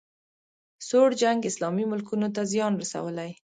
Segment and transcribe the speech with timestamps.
[0.87, 3.31] سوړ جنګ اسلامي ملکونو ته زیان رسولی